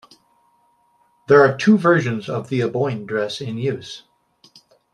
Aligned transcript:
There 1.27 1.41
are 1.43 1.55
two 1.55 1.77
versions 1.77 2.27
of 2.27 2.49
the 2.49 2.61
Aboyne 2.61 3.05
dress 3.05 3.39
in 3.39 3.59
use. 3.59 4.05